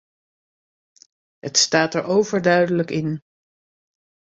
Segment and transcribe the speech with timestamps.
[1.39, 3.21] Het staat er overduidelijk in.